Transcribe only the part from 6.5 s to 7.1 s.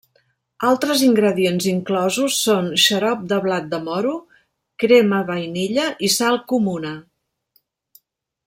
comuna.